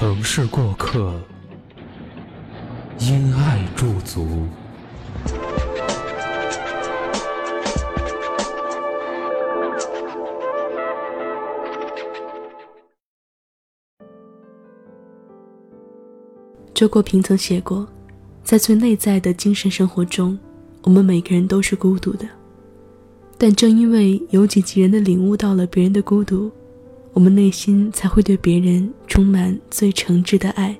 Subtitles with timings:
[0.00, 1.12] 城市过客，
[3.00, 4.46] 因爱驻足。
[16.72, 17.84] 周国平曾写过，
[18.44, 20.38] 在最内在的精神生活中，
[20.84, 22.24] 我们每个人都是孤独的。
[23.36, 26.48] 但正因为由己及人的领悟到了别人的孤独。
[27.18, 30.78] 我们内心才会对别人充满最诚挚的爱。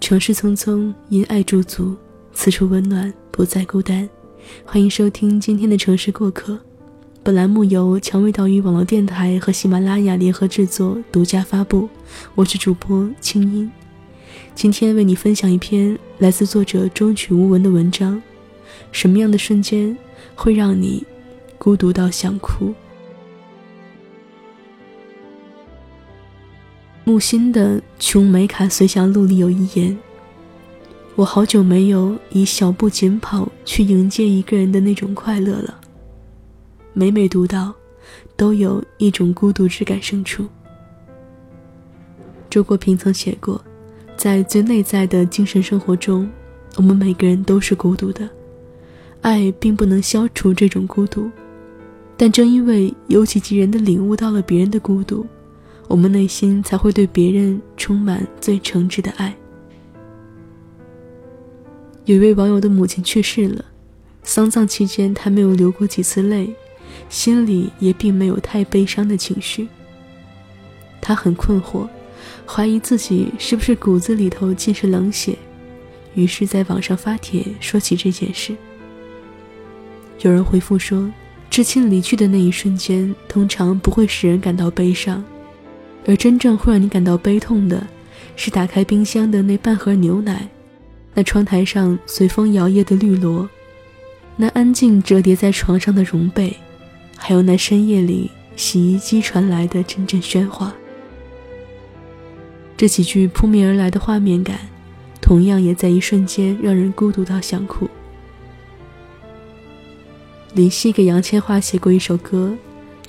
[0.00, 1.96] 城市匆匆，因爱驻足，
[2.32, 4.08] 此处温暖，不再孤单。
[4.64, 6.58] 欢迎收听今天的城市过客。
[7.22, 11.88] 本栏目由蔷薇岛屿网络电台和喜马拉雅联合制作，独家发布。
[12.34, 13.70] 我是主播清音，
[14.56, 18.20] 今天为你分享一篇来自作者中曲无闻的文章。
[18.90, 19.96] 什么样的瞬间
[20.34, 21.06] 会让你
[21.58, 22.74] 孤独到想哭？
[27.08, 29.96] 木心的《琼美卡随想录》里有一言
[31.14, 35.80] ：“我好久没有以小步紧跑去迎接一个人的那种快乐了。”
[36.92, 37.72] 每每读到，
[38.36, 40.48] 都有一种孤独之感生出。
[42.50, 43.64] 周国平曾写过，
[44.16, 46.28] 在最内在的精神生活中，
[46.74, 48.28] 我们每个人都是孤独的，
[49.20, 51.30] 爱并不能消除这种孤独，
[52.16, 55.24] 但正因为有己及人的领悟到了别人的孤独。
[55.88, 59.34] 我们内心才会对别人充满最诚挚的爱。
[62.04, 63.64] 有一位网友的母亲去世了，
[64.22, 66.54] 丧葬期间他没有流过几次泪，
[67.08, 69.68] 心里也并没有太悲伤的情绪。
[71.00, 71.88] 他很困惑，
[72.46, 75.36] 怀疑自己是不是骨子里头尽是冷血，
[76.14, 78.56] 于是在网上发帖说起这件事。
[80.20, 81.08] 有人回复说，
[81.48, 85.24] 至亲离去的那一瞬间，通常不会使人感到悲伤。
[86.06, 87.84] 而真正会让你感到悲痛的，
[88.36, 90.48] 是打开冰箱的那半盒牛奶，
[91.14, 93.48] 那窗台上随风摇曳的绿萝，
[94.36, 96.56] 那安静折叠在床上的绒被，
[97.16, 100.72] 还有那深夜里洗衣机传来的阵阵喧哗。
[102.76, 104.60] 这几句扑面而来的画面感，
[105.20, 107.88] 同样也在一瞬间让人孤独到想哭。
[110.54, 112.56] 林夕给杨千嬅写过一首歌，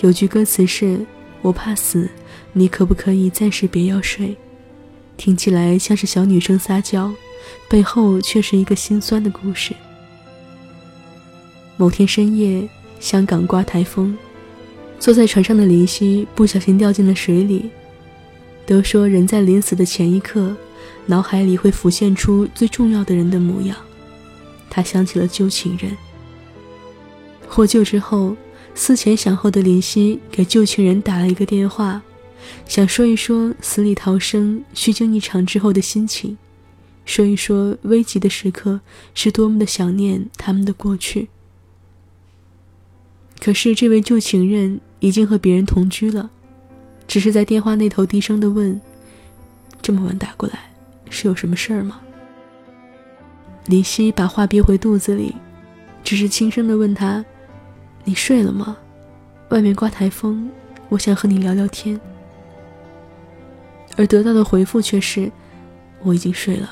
[0.00, 1.04] 有句歌词是。
[1.42, 2.08] 我怕死，
[2.58, 4.34] 你可不可以暂时别要睡？
[5.18, 7.12] 听起来像是小女生撒娇，
[7.68, 9.74] 背后却是一个心酸的故事。
[11.76, 12.66] 某天深夜，
[12.98, 14.16] 香港刮台风，
[14.98, 17.68] 坐在船上的林夕不小心掉进了水里。
[18.64, 20.56] 都说人在临死的前一刻，
[21.04, 23.76] 脑海里会浮现出最重要的人的模样。
[24.70, 25.94] 他想起了旧情人。
[27.46, 28.34] 获救之后。
[28.78, 32.02] 思前想后的林夕给旧情人打了一个电话，
[32.66, 36.36] 想说一说死里逃生、虚惊一场之后的心情，
[37.04, 38.80] 说一说危急的时刻
[39.14, 41.28] 是多么的想念他们的过去。
[43.40, 46.30] 可是这位旧情人已经和别人同居了，
[47.06, 48.80] 只是在电话那头低声的问
[49.82, 50.70] ：“这么晚打过来，
[51.10, 52.00] 是有什么事儿吗？”
[53.66, 55.34] 林夕把话憋回肚子里，
[56.02, 57.24] 只是轻声的问他。
[58.04, 58.76] 你睡了吗？
[59.50, 60.48] 外面刮台风，
[60.88, 62.00] 我想和你聊聊天。
[63.96, 65.30] 而得到的回复却是：
[66.02, 66.70] 我已经睡了，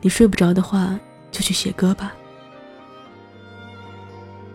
[0.00, 0.98] 你睡不着的话，
[1.32, 2.12] 就去写歌吧。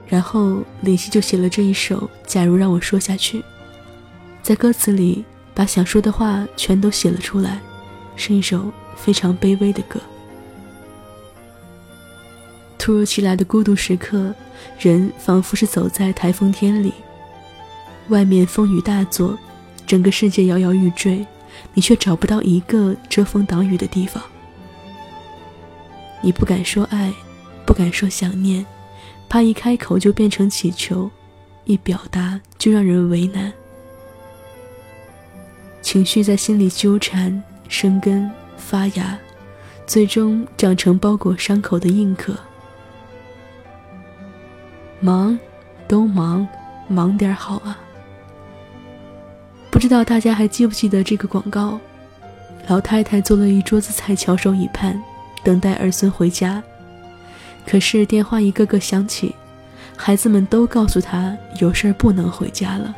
[0.07, 3.39] 然后林夕就写了这一首《假如让我说下去》，
[4.43, 5.25] 在歌词里
[5.55, 7.59] 把想说的话全都写了出来，
[8.15, 9.99] 是一首非常卑微的歌。
[12.77, 14.31] 突如其来的孤独时刻，
[14.77, 16.93] 人仿佛是走在台风天里。
[18.09, 19.35] 外面风雨大作，
[19.87, 21.25] 整个世界摇摇欲坠，
[21.73, 24.23] 你却找不到一个遮风挡雨的地方。
[26.21, 27.13] 你不敢说爱，
[27.65, 28.65] 不敢说想念，
[29.29, 31.11] 怕一开口就变成乞求，
[31.65, 33.53] 一表达就让人为难。
[35.81, 39.17] 情绪在心里纠缠、生根、发芽，
[39.85, 42.35] 最终长成包裹伤口的硬壳。
[44.99, 45.37] 忙，
[45.87, 46.47] 都忙，
[46.87, 47.77] 忙点好啊。
[49.85, 51.79] 不知道大家还记不记得这个广告？
[52.67, 54.99] 老太太做了一桌子菜，翘首以盼，
[55.43, 56.63] 等待儿孙回家。
[57.67, 59.35] 可是电话一个个响起，
[59.95, 62.95] 孩子们都告诉她有事儿不能回家了。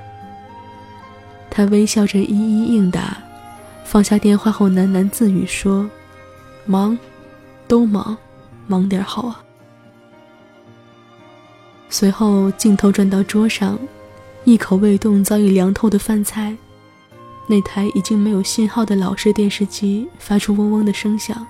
[1.49, 3.17] 她微笑着一一应答，
[3.83, 5.89] 放下电话后喃喃自语说
[6.65, 6.97] ：“忙，
[7.67, 8.17] 都忙，
[8.65, 9.43] 忙点好啊。”
[11.91, 13.77] 随后镜头转到桌上，
[14.45, 16.55] 一口未动早已凉透的饭菜，
[17.47, 21.47] 那台已经没有信号的老式电视机发出嗡嗡的声响。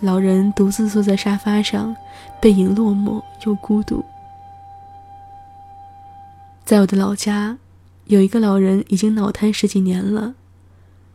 [0.00, 1.96] 老人独自坐在沙发上，
[2.40, 4.04] 背影落寞又孤独。
[6.66, 7.56] 在我的老家，
[8.04, 10.34] 有一个老人已经脑瘫十几年了。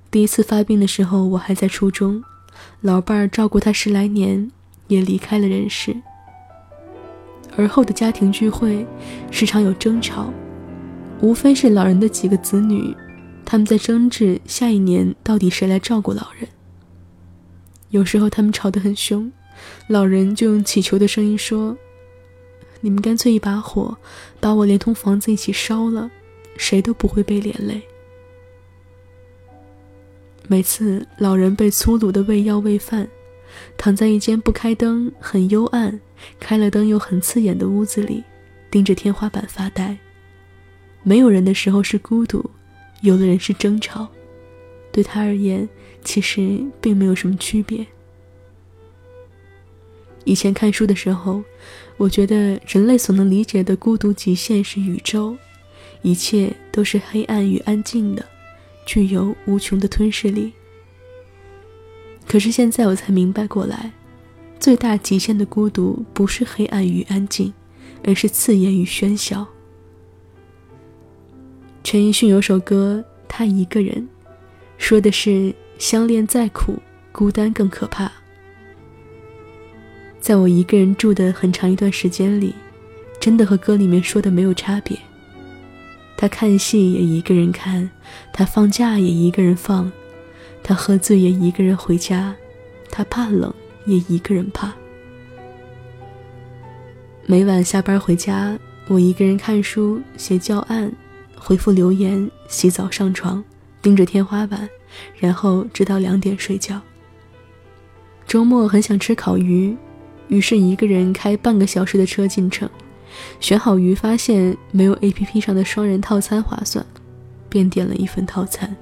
[0.09, 2.23] 第一次发病的时候，我还在初中，
[2.81, 4.51] 老伴儿照顾他十来年，
[4.87, 5.95] 也离开了人世。
[7.55, 8.87] 而后的家庭聚会，
[9.29, 10.33] 时常有争吵，
[11.21, 12.95] 无非是老人的几个子女，
[13.51, 16.47] 他们在争执下一年到底谁来照顾老人。
[17.89, 19.29] 有时候他们吵得很凶，
[19.87, 21.77] 老人就用乞求的声音说
[22.79, 23.97] ：“你们干脆一把火，
[24.39, 26.09] 把我连同房子一起烧了，
[26.55, 27.81] 谁都不会被连累。”
[30.47, 33.05] 每次老人被粗鲁的喂药喂饭，
[33.75, 35.99] 躺在一间不开灯、很幽暗、
[36.39, 38.23] 开了灯又很刺眼的屋子里，
[38.69, 39.97] 盯着天花板发呆。
[41.03, 42.49] 没有人的时候是孤独，
[43.01, 44.07] 有的人是争吵。
[44.91, 45.67] 对他而言，
[46.03, 47.85] 其实并没有什么区别。
[50.23, 51.43] 以前看书的时候，
[51.97, 55.35] 我觉得人类所能理解的孤独极限是宇宙，
[56.01, 58.25] 一切都是黑暗与安静的，
[58.85, 60.51] 具有无穷的吞噬力。
[62.27, 63.91] 可是现在我才明白过来，
[64.59, 67.53] 最大极限的孤独不是黑暗与安静，
[68.03, 69.47] 而是刺眼与喧嚣。
[71.83, 73.95] 陈奕迅有首歌《他一个人》。
[74.77, 76.79] 说的是相恋再苦，
[77.11, 78.11] 孤单更可怕。
[80.19, 82.53] 在我一个人住的很长一段时间里，
[83.19, 84.97] 真的和歌里面说的没有差别。
[86.15, 87.89] 他看戏也一个人看，
[88.31, 89.91] 他放假也一个人放，
[90.63, 92.35] 他喝醉也一个人回家，
[92.89, 93.53] 他怕冷
[93.85, 94.71] 也一个人怕。
[97.25, 98.57] 每晚下班回家，
[98.87, 100.91] 我一个人看书、写教案、
[101.43, 103.43] 回复留言、洗澡、上床。
[103.81, 104.69] 盯着天花板，
[105.17, 106.79] 然后直到两点睡觉。
[108.27, 109.75] 周末很想吃烤鱼，
[110.27, 112.69] 于是一个人开半个小时的车进城，
[113.39, 116.85] 选好鱼，发现没有 APP 上的双人套餐划算，
[117.49, 118.77] 便点了一份套餐。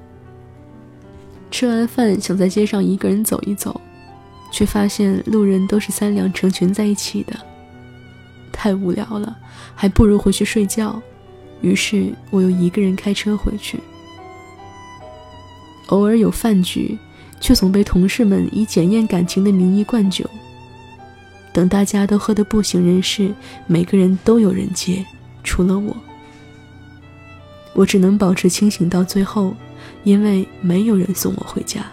[1.49, 3.79] 吃完饭想在街上一个人走一走，
[4.51, 7.33] 却发现路人都是三两成群在一起的，
[8.51, 9.33] 太无聊了，
[9.73, 11.01] 还不如回去睡觉。
[11.61, 13.79] 于是我又一个人开车回去。
[15.87, 16.97] 偶尔有饭局，
[17.39, 20.29] 却总被同事们以检验感情的名义灌酒。
[21.51, 23.33] 等大家都喝得不省人事，
[23.65, 25.03] 每个人都有人接，
[25.43, 25.95] 除了我。
[27.73, 29.55] 我只能保持清醒到最后，
[30.03, 31.85] 因为没有人送我回家。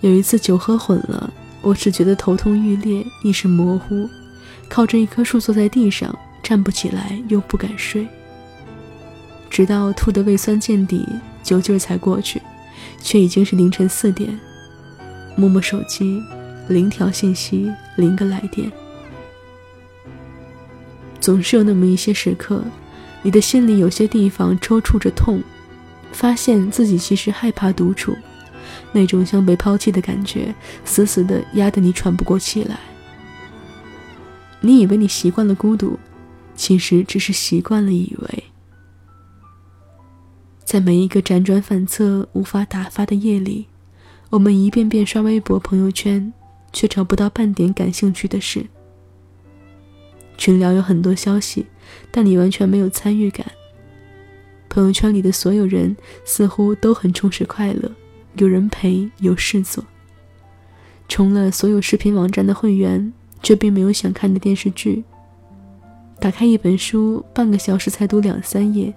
[0.00, 1.32] 有一次酒喝混了，
[1.62, 4.08] 我只觉得头痛欲裂，意识模糊，
[4.68, 8.06] 靠着一棵树坐在地上，站不起来，又不敢睡。
[9.50, 11.08] 直到吐得胃酸见底，
[11.42, 12.40] 酒劲儿才过去，
[13.00, 14.38] 却已经是凌晨四点。
[15.36, 16.22] 摸摸手机，
[16.68, 18.70] 零条信息，零个来电。
[21.20, 22.62] 总是有那么一些时刻，
[23.22, 25.42] 你的心里有些地方抽搐着痛，
[26.12, 28.14] 发现自己其实害怕独处，
[28.92, 32.78] 那种像被抛弃的感觉，死死的压得你喘不过气来。
[34.60, 35.98] 你以为你习惯了孤独，
[36.54, 38.44] 其实只是习惯了以为。
[40.64, 43.66] 在每一个辗转反侧、无法打发的夜里，
[44.30, 46.32] 我们一遍遍刷微博、朋友圈，
[46.72, 48.66] 却找不到半点感兴趣的事。
[50.36, 51.66] 群聊有很多消息，
[52.10, 53.46] 但你完全没有参与感。
[54.68, 57.88] 朋友圈里的所有人似乎都很充实快乐，
[58.38, 59.84] 有人陪，有事做。
[61.06, 65.04] 充了所有视频网站的会员，却并没有想看的电视剧。
[66.20, 68.92] 打开一本书，半个小时才读两三页，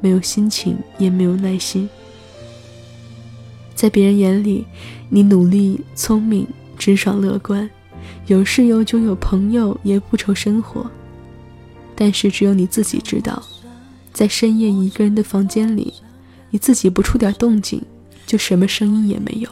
[0.00, 1.88] 没有心情，也没有耐心。
[3.74, 4.66] 在别人眼里，
[5.08, 7.68] 你努力、聪明、直爽、乐观，
[8.26, 10.90] 有室友就有朋友，也不愁生活。
[11.94, 13.40] 但是只有你自己知道，
[14.12, 15.92] 在深夜一个人的房间里，
[16.50, 17.80] 你自己不出点动静，
[18.26, 19.48] 就什么声音也没有。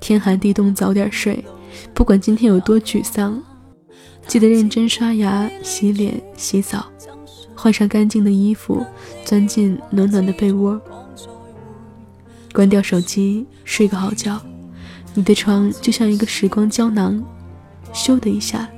[0.00, 1.44] 天寒地冻，早点睡，
[1.92, 3.42] 不管今天有多沮丧。
[4.26, 6.86] 记得认真刷牙、洗脸、洗澡，
[7.54, 8.84] 换上干净的衣服，
[9.24, 10.80] 钻进暖暖的被窝，
[12.52, 14.40] 关掉手机，睡个好觉。
[15.14, 17.22] 你的床就像一个时光胶囊，
[17.92, 18.68] 咻的一下，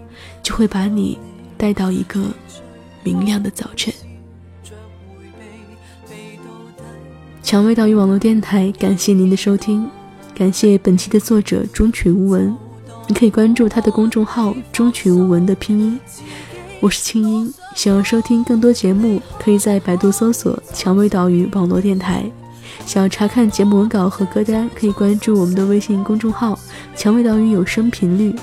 [0.43, 1.19] 就会把你
[1.57, 2.23] 带到一个
[3.03, 3.95] 明亮的早晨。
[7.43, 9.89] 蔷薇岛屿网络电台，感谢您的收听，
[10.35, 12.55] 感谢本期的作者中曲无闻。
[13.09, 15.99] 你可以关注他的公众号“中曲无闻”的拼音。
[16.81, 22.29] 我是清音，想要收听更多节目，可以在百度搜索“蔷薇岛屿网络电台”。
[22.85, 26.59] 想要查看节目文稿和歌单，可以关注我们的微信公众号
[26.97, 28.35] “蔷薇岛屿有声频率”。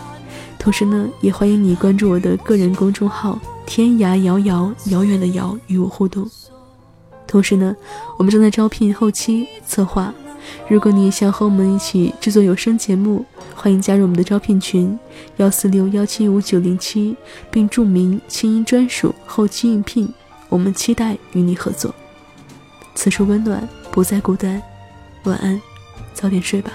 [0.57, 6.25] 同时呢，也欢迎你关注我的个人公众号“天涯遥遥遥远的遥”与我互动。
[7.27, 7.75] 同时呢，
[8.17, 10.13] 我们正在招聘后期策划。
[10.69, 13.25] 如果你想和我们一起制作有声节目，
[13.55, 14.97] 欢迎加入我们的招聘群：
[15.37, 17.15] 幺四六幺七五九零七，
[17.49, 20.07] 并注明“清音专属后期应聘”。
[20.49, 21.93] 我们期待与你合作。
[22.95, 23.67] 此处温暖。
[23.93, 24.59] 不再孤单，
[25.25, 25.61] 晚安，
[26.15, 26.71] 早点睡吧。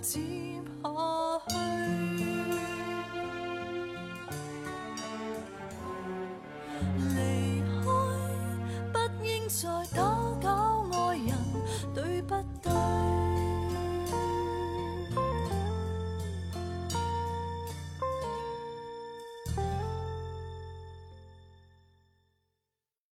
[0.00, 0.18] 接
[0.82, 2.09] 下去？